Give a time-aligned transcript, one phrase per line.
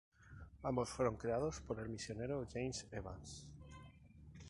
[0.63, 3.45] Ambos fueron creados por el misionero James Evans.